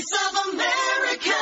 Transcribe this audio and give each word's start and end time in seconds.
Voice 0.00 0.18
of 0.24 0.34
America. 0.44 1.38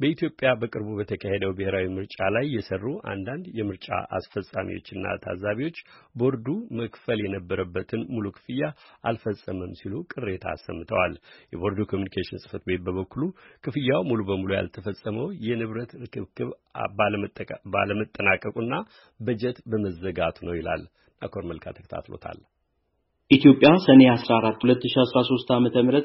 በኢትዮጵያ 0.00 0.48
በቅርቡ 0.60 0.88
በተካሄደው 0.98 1.52
ብሔራዊ 1.58 1.86
ምርጫ 1.94 2.16
ላይ 2.34 2.46
የሰሩ 2.54 2.82
አንዳንድ 3.12 3.44
የምርጫ 3.58 3.86
አስፈጻሚዎችና 4.18 5.14
ታዛቢዎች 5.24 5.78
ቦርዱ 6.14 6.46
መክፈል 6.80 7.20
የነበረበትን 7.24 8.02
ሙሉ 8.14 8.32
ክፍያ 8.36 8.66
አልፈጸመም 9.10 9.72
ሲሉ 9.80 9.94
ቅሬታ 10.12 10.44
አሰምተዋል። 10.56 11.14
የቦርዱ 11.52 11.86
ኮሚኒኬሽን 11.92 12.42
ጽሕፈት 12.44 12.64
ቤት 12.70 12.82
በበኩሉ 12.88 13.24
ክፍያው 13.64 14.04
ሙሉ 14.10 14.22
በሙሉ 14.30 14.52
ያልተፈጸመው 14.58 15.28
የንብረት 15.46 15.94
ርክብክብ 16.04 16.50
ባለመጠናቀቁና 17.76 18.74
በጀት 19.20 19.60
በመዘጋቱ 19.72 20.38
ነው 20.50 20.56
ይላል። 20.60 20.84
ናኮር 21.22 21.46
መልካ 21.52 21.66
ተከታትሎታል። 21.78 22.40
ኢትዮጵያ 23.30 23.68
ሰኔ 23.84 24.02
14 24.10 24.60
2013 24.64 25.48
ዓ.ም 25.54 25.64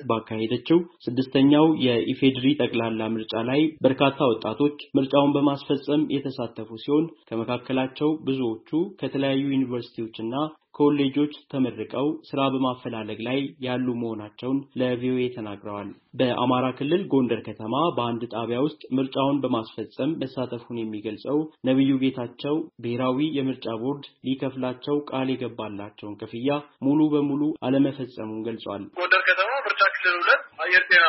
ባካሄደችው 0.09 0.77
ስድስተኛው 1.05 1.65
የኢፌድሪ 1.83 2.46
ጠቅላላ 2.61 3.09
ምርጫ 3.15 3.33
ላይ 3.50 3.61
በርካታ 3.86 4.18
ወጣቶች 4.32 4.77
ምርጫውን 4.97 5.33
በማስፈጸም 5.36 6.07
የተሳተፉ 6.15 6.69
ሲሆን 6.83 7.05
ከመካከላቸው 7.29 8.10
ብዙዎቹ 8.27 8.69
ከተለያዩ 9.01 9.43
ዩኒቨርሲቲዎችና 9.55 10.33
ኮሌጆች 10.75 11.34
ተመርቀው 11.52 12.07
ስራ 12.28 12.42
በማፈላለግ 12.54 13.20
ላይ 13.28 13.39
ያሉ 13.66 13.88
መሆናቸውን 14.02 14.60
ለቪኦኤ 14.80 15.25
ተናግረዋል። 15.36 15.89
በአማራ 16.20 16.66
ክልል 16.78 17.02
ጎንደር 17.11 17.42
ከተማ 17.47 17.75
በአንድ 17.97 18.24
ጣቢያ 18.34 18.60
ውስጥ 18.66 18.82
ምርጫውን 18.97 19.42
በማስፈጸም 19.44 20.16
መሳተፉን 20.21 20.80
የሚገልጸው 20.82 21.38
ነቢዩ 21.70 21.92
ጌታቸው 22.04 22.56
ብሔራዊ 22.84 23.28
የምርጫ 23.38 23.68
ቦርድ 23.84 24.07
ሊከፍላቸው 24.28 24.97
ቃል 25.11 25.30
የገባላቸውን 25.32 26.18
ክፍያ 26.21 26.50
ሙሉ 26.88 27.02
በሙሉ 27.14 27.42
አለመፈጸሙን 27.68 28.46
ገልጿል። 28.47 28.86
ጎንደር 29.00 29.24
ከተማ 29.30 29.52
ምርጫ 29.66 29.82
ክልል 29.96 30.18
ሁለት 30.22 30.44
አየር 30.61 30.83
ጤና 30.89 31.06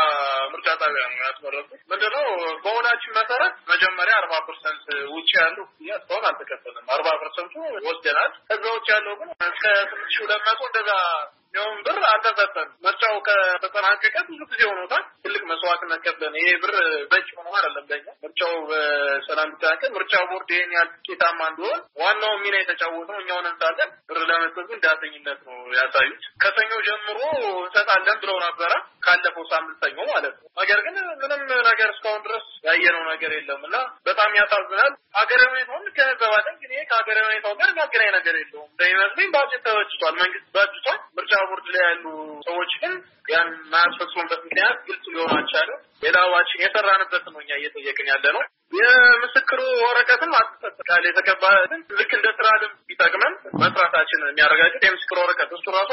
ምርጫ 0.52 0.68
ጣቢያ 0.80 1.02
ነው 1.10 1.18
ያስመረጡት። 1.22 1.80
ምንድነው 1.90 2.26
በሆናችን 2.64 3.16
መሰረት 3.18 3.54
መጀመሪያ 3.72 4.14
አርባ 4.20 4.34
percent 4.46 4.84
ውጭ 5.14 5.30
ያሉ 5.38 5.58
እስካሁን 5.92 6.26
አልተከፈለም። 6.30 6.84
አርባ 6.94 7.08
percent 7.22 7.47
ኡ 7.47 7.54
ወስደናል። 7.86 8.32
ከዛ 8.50 8.64
ውጭ 8.76 8.88
ያለው 8.94 9.14
ግን 9.20 9.30
እስከ 9.46 9.62
ስምንት 9.90 10.10
ሺህ 10.10 10.24
ሁለት 10.24 10.42
መቶ 10.48 10.60
እንደዛ 10.70 10.90
የሚሆን 11.54 11.80
ብር 11.86 11.96
አልተሰጠንም። 12.10 12.68
ምርጫው 12.84 13.16
ከተጠናቀቀ 13.26 14.14
ብዙ 14.28 14.40
ጊዜ 14.52 14.62
ሆኖታል። 14.68 15.02
ትልቅ 15.24 15.42
መስዋዕትነት 15.50 16.00
ከፍለን 16.06 16.36
ይሄ 16.40 16.52
ብር 16.62 16.72
በቂ 17.10 17.26
ሆኖ 17.38 17.48
አይደለም 17.58 17.84
ለኛ 17.90 18.06
ምርጫው 18.22 18.54
በሰላም 18.70 19.50
ቢጠናቀቅ 19.52 19.90
ምርጫው 19.96 20.24
ቦርድ 20.30 20.50
ይህን 20.54 20.72
ያህል 20.76 20.88
ስኬታማ 20.96 21.40
እንዲሆን 21.50 21.82
ዋናው 22.02 22.34
ሚና 22.44 22.54
የተጫወተው 22.60 23.18
እኛውን 23.22 23.48
እንሳለን 23.50 23.90
ብር 24.10 24.20
ለመስጠት 24.30 24.66
ግን 24.70 24.80
ዳተኝነት 24.86 25.42
ነው 25.48 25.58
ያሳዩት። 25.76 26.24
ከሰኞ 26.44 26.72
ጀምሮ 26.88 27.20
እንሰጣለን 27.60 28.18
ብለው 28.24 28.38
ነበረ 28.46 28.72
ካለፈው 29.02 29.44
ሳምንት 29.50 29.76
ሰኞ 29.82 29.98
ማለት 30.10 30.34
ነው። 30.36 30.48
ነገር 30.60 30.78
ግን 30.84 30.94
ምንም 31.22 31.40
ነገር 31.68 31.88
እስካሁን 31.94 32.20
ድረስ 32.26 32.46
ያየነው 32.66 33.02
ነገር 33.12 33.30
የለም 33.36 33.62
እና 33.68 33.76
በጣም 34.06 34.30
ያሳዝናል። 34.38 34.92
ሀገራዊ 35.16 35.48
ሁኔታውን 35.52 35.86
ከዘባለን 35.96 36.56
ግን 36.60 36.70
ይሄ 36.74 36.82
ከሀገራዊ 36.90 37.26
ሁኔታው 37.30 37.54
ጋር 37.60 37.70
የሚያገናኝ 37.72 38.10
ነገር 38.18 38.36
የለውም 38.40 38.68
እንደሚመስለኝ። 38.72 39.30
ባጀት 39.34 39.64
ተበጅቷል፣ 39.66 40.14
መንግስት 40.22 40.48
በጅቷል። 40.56 41.00
ምርጫ 41.18 41.32
ቦርድ 41.50 41.68
ላይ 41.74 41.84
ያሉ 41.88 42.04
ሰዎች 42.48 42.72
ግን 42.82 42.94
ያን 43.30 43.50
ማያስፈጽሙበት 43.72 44.40
ምክንያት 44.46 44.78
ግልጽ 44.86 45.04
ሊሆን 45.12 45.34
አልቻለም። 45.36 45.80
የዳዋችን 46.02 46.62
የሰራንበት 46.62 47.24
ነው 47.28 47.40
እኛ 47.42 47.50
እየጠየቅን 47.58 48.08
ያለ 48.12 48.26
ነው። 48.36 48.42
የምስክሩ 48.72 49.60
ወረቀትም 49.82 50.32
አትሰጥቃል 50.38 51.02
የተገባትን 51.08 51.80
ልክ 51.98 52.12
እንደ 52.18 52.28
ስራ 52.38 52.48
ልምድ 52.62 52.78
ቢጠቅመን 52.90 53.34
መስራታችን 53.62 54.26
የሚያረጋግጥ 54.28 54.82
የምስክር 54.86 55.18
ወረቀት 55.22 55.50
እሱ 55.56 55.66
ራሷ 55.76 55.90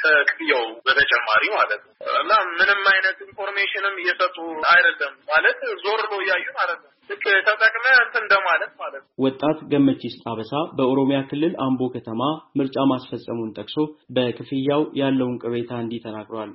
ከክፍያው 0.00 0.64
በተጨማሪ 0.86 1.42
ማለት 1.56 1.82
ነው 1.86 1.92
እና 2.22 2.32
ምንም 2.52 2.82
አይነት 2.92 3.18
ኢንፎርሜሽንም 3.26 3.96
እየሰጡ 4.02 4.36
አይደለም 4.72 5.14
ማለት 5.32 5.60
ዞር 5.84 6.02
ብሎ 6.04 6.20
እያዩን 6.24 6.58
አይደለም 6.62 6.88
ልክ 7.10 7.24
ተጠቅመ 7.46 7.84
እንትን 8.00 8.22
እንደማለት 8.24 8.72
ማለት 8.80 9.00
ነው። 9.00 9.08
ወጣት 9.24 9.58
ገመቺስ 9.72 10.14
ጣበሳ 10.24 10.52
በኦሮሚያ 10.78 11.18
ክልል 11.30 11.54
አምቦ 11.64 11.88
ከተማ 11.94 12.20
ምርጫ 12.58 12.76
ማስፈጸሙን 12.90 13.50
ጠቅሶ 13.58 13.76
በክፍያው 14.16 14.82
ያለውን 15.00 15.36
ቅሬታ 15.42 15.72
እንዲህ 15.84 16.02
ተናግሯል። 16.06 16.52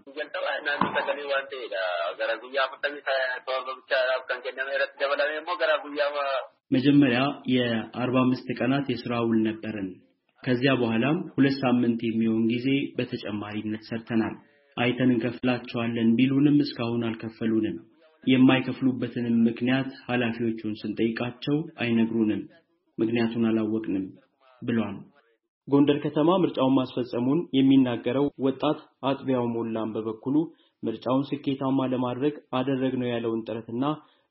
መጀመሪያ 6.71 7.19
የአርባ 7.53 8.15
አምስት 8.25 8.47
ቀናት 8.59 8.85
የስራ 8.91 9.13
ውል 9.27 9.39
ነበረን። 9.47 9.89
ከዚያ 10.45 10.71
በኋላም 10.79 11.17
ሁለት 11.35 11.55
ሳምንት 11.61 11.99
የሚሆን 12.05 12.43
ጊዜ 12.51 12.67
በተጨማሪነት 12.97 13.83
ሰርተናል። 13.87 14.35
አይተን 14.77 15.11
እንከፍላቸዋለን 15.13 16.09
ቢሉንም 16.17 16.57
እስካሁን 16.63 17.03
አልከፈሉንም። 17.07 17.77
የማይከፍሉበትንም 18.23 19.35
ምክንያት 19.47 19.89
ኃላፊዎቹን 20.07 20.73
ስንጠይቃቸው 20.81 21.57
አይነግሩንም። 21.83 22.41
ምክንያቱን 22.97 23.43
አላወቅንም 23.49 24.05
ብሏል። 24.61 24.97
ጎንደር 25.67 25.97
ከተማ 26.03 26.29
ምርጫውን 26.41 26.75
ማስፈጸሙን 26.77 27.39
የሚናገረው 27.57 28.25
ወጣት 28.45 28.79
አጥቢያው 29.09 29.45
ሞላን 29.53 29.93
በበኩሉ 29.95 30.35
ምርጫውን 30.83 31.23
ስኬታማ 31.29 31.87
ለማድረግ 31.93 32.35
አደረግነው 32.57 33.09
ያለውን 33.11 33.43
ጥረትና 33.47 33.83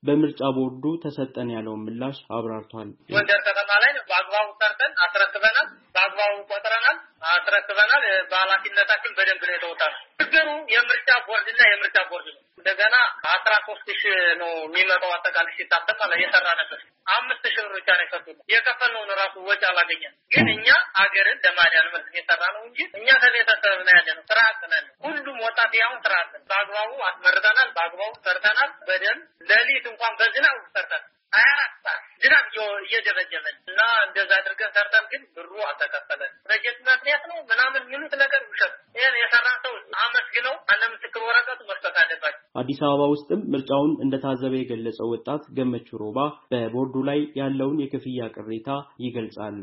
በምርጫ 0.05 0.41
ቦርዱ 0.57 0.85
ተሰጠን 1.03 1.49
ያለውን 1.55 1.83
ምላሽ 1.85 2.19
አብራርቷል። 2.37 2.89
ጎንደር 3.13 3.41
ከተማ 3.47 3.71
ላይ 3.83 3.93
በአግባቡ 4.09 4.49
ሰርተን 4.61 4.93
አስረክበናል። 5.05 5.69
በአግባቡ 5.95 6.35
ቆጥረናል፣ 6.51 6.97
አስረክበናል። 7.31 8.03
በኃላፊነታችን 8.31 9.15
በደንብ 9.17 9.43
ነው 9.45 9.55
የተወጣነው። 9.57 10.01
ችግሩ 10.21 10.49
የምርጫ 10.75 11.11
ቦርድና 11.27 11.61
የምርጫ 11.69 11.99
ቦርድ 12.11 12.27
ነው። 12.31 12.41
እንደገና 12.59 12.97
አስራ 13.33 13.53
ሶስት 13.67 13.89
ሺህ 13.99 14.13
ነው 14.41 14.53
የሚመጣው 14.65 15.11
አጠቃላይ 15.15 15.55
ሲታሰብ 15.57 15.97
ማለት 16.03 16.21
የሰራንበት 16.23 16.83
አምስት 17.09 17.45
ሺህ 17.47 17.65
ብር 17.65 17.73
ብቻ 17.77 17.89
ነው 17.97 18.05
የሰጡት። 18.05 18.37
የከፈልነውን 18.53 19.11
ራሱ 19.19 19.35
ወጪ 19.49 19.63
አላገኘንም። 19.71 20.15
ግን 20.35 20.47
እኛ 20.55 20.69
ሀገርን 20.99 21.39
ለማዳን 21.47 21.89
መልክ 21.95 22.13
የሰራ 22.19 22.43
ነው 22.55 22.63
እንጂ 22.69 22.79
እኛ 22.99 23.09
ከቤተሰብ 23.23 23.81
ነው 23.81 23.93
ያለ 23.97 24.09
ነው። 24.19 24.25
ስራ 24.31 24.39
አጥ 24.51 24.63
ነን። 24.73 24.87
ሁሉም 25.05 25.39
ወጣት 25.47 25.75
ያሁን 25.81 25.99
ስራ 26.07 26.15
አጥ 26.23 26.33
በአግባቡ 26.51 26.93
አስመርተናል። 27.11 27.69
በአግባቡ 27.77 28.13
ሰርተናል። 28.27 28.73
በደንብ 28.89 29.23
ሌሊት 29.51 29.87
እንኳን 29.93 30.15
በዝናብ 30.21 30.57
ሰርተናል። 30.75 31.05
ሀያ 31.33 31.49
አራት 31.55 31.75
ሰዓት 31.85 32.04
ዝናብ 32.23 32.47
እየደበደበን 32.85 33.57
እና 33.71 33.81
እንደዛ 34.05 34.31
አድርገን 34.39 34.71
ሰርተን 34.77 35.05
ግን 35.13 35.23
ብሩ 35.37 35.53
አልተከፈለን። 35.69 36.33
በጀት 36.49 36.79
ምክንያት 36.89 37.25
ነው 37.31 37.39
ምናምን 37.51 37.83
የሚሉት 37.85 38.15
ነገር 38.23 38.43
ውሸት። 38.51 38.75
ይህን 38.99 39.17
የሰራ 39.23 39.47
ሰው 39.65 39.75
አመስግነው 40.05 40.55
አለ 40.73 40.83
ምስክር 40.95 41.23
ወረቀቱ 41.29 41.61
መስጠት 41.71 41.97
አለባቸው። 42.03 42.41
አዲስ 42.61 42.81
አበባ 42.85 43.09
ውስጥም 43.15 43.41
ምርጫውን 43.55 43.93
እንደታዘበ 44.05 44.55
የገለጸው 44.59 45.11
ወጣት 45.15 45.45
ገመቹ 45.57 45.89
ሮባ 46.03 46.19
በቦርዱ 46.53 47.05
ላይ 47.11 47.21
ያለውን 47.41 47.81
የክፍያ 47.85 48.31
ቅሬታ 48.37 48.69
ይገልጻል። 49.05 49.59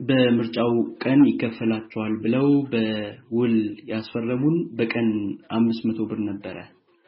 በምርጫው 0.00 0.72
ቀን 1.02 1.20
ይከፈላቸዋል 1.28 2.12
ብለው 2.24 2.46
በውል 2.72 3.54
ያስፈረሙን 3.90 4.56
በቀን 4.78 5.08
አምስት 5.56 5.82
መቶ 5.88 6.06
ብር 6.10 6.20
ነበረ። 6.28 6.56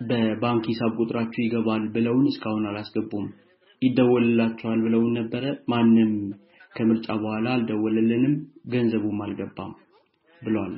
በባንክ 0.00 0.64
ሂሳብ 0.70 0.92
ቁጥራችሁ 0.98 1.40
ይገባል 1.42 1.82
ብለውን 1.94 2.26
እስካሁን 2.30 2.64
አላስገቡም። 2.70 3.26
ይደወልላቸዋል 3.82 4.80
ብለውን 4.84 5.12
ነበረ። 5.18 5.44
ማንም 5.68 6.12
ከምርጫ 6.74 7.08
በኋላ 7.22 7.46
አልደወለልንም፣ 7.54 8.34
ገንዘቡም 8.72 9.20
አልገባም 9.24 9.72
ብሏል። 10.42 10.74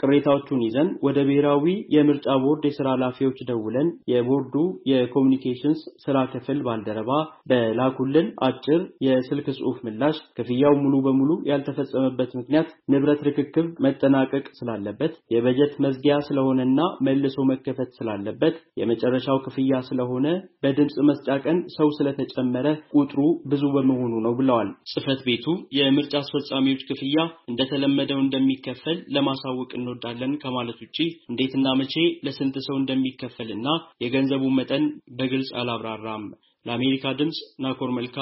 ቅሬታዎቹን 0.00 0.60
ይዘን 0.66 0.88
ወደ 1.06 1.18
ብሔራዊ 1.28 1.64
የምርጫ 1.94 2.26
ቦርድ 2.42 2.62
የስራ 2.68 2.86
ኃላፊዎች 2.94 3.38
ደውለን 3.50 3.88
የቦርዱ 4.12 4.54
የኮሚኒኬሽንስ 4.90 5.80
ስራ 6.04 6.16
ክፍል 6.32 6.58
ባልደረባ 6.66 7.10
በላኩልን 7.50 8.28
አጭር 8.46 8.80
የስልክ 9.06 9.48
ጽሑፍ 9.56 9.78
ምላሽ 9.86 10.18
ክፍያው 10.38 10.74
ሙሉ 10.82 10.94
በሙሉ 11.06 11.30
ያልተፈጸመበት 11.50 12.30
ምክንያት 12.40 12.70
ንብረት 12.92 13.22
ርክክብ 13.28 13.68
መጠናቀቅ 13.86 14.44
ስላለበት፣ 14.58 15.12
የበጀት 15.34 15.74
መዝጊያ 15.84 16.16
ስለሆነና 16.28 16.78
መልሶ 17.06 17.38
መከፈት 17.50 17.90
ስላለበት፣ 17.98 18.56
የመጨረሻው 18.80 19.38
ክፍያ 19.46 19.82
ስለሆነ፣ 19.88 20.26
በድምፅ 20.64 20.96
መስጫ 21.10 21.28
ቀን 21.44 21.58
ሰው 21.76 21.88
ስለተጨመረ 21.98 22.66
ቁጥሩ 22.96 23.18
ብዙ 23.50 23.64
በመሆኑ 23.74 24.14
ነው 24.26 24.34
ብለዋል። 24.40 24.70
ጽህፈት 24.92 25.20
ቤቱ 25.26 25.46
የምርጫ 25.78 26.14
አስፈጻሚዎች 26.22 26.82
ክፍያ 26.90 27.16
እንደተለመደው 27.50 28.18
እንደሚከፈል 28.24 28.98
ለማሳወቅ 29.16 29.70
እንወዳለን 29.92 30.32
ከማለት 30.42 30.78
ውጪ 30.84 30.98
እንዴትና 31.30 31.68
መቼ 31.80 31.94
ለስንት 32.26 32.56
ሰው 32.66 32.76
እንደሚከፈልና 32.80 33.68
የገንዘቡ 34.04 34.44
መጠን 34.58 34.84
በግልጽ 35.18 35.50
አላብራራም። 35.60 36.24
ለአሜሪካ 36.66 37.12
ድምፅ 37.20 37.38
ናኮር 37.64 37.90
መልካ 37.98 38.16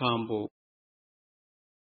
ካምቦ 0.00 0.30